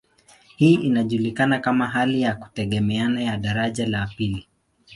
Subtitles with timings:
[0.55, 4.47] Hii inajulikana kama hali ya kutegemeana ya daraja la pili.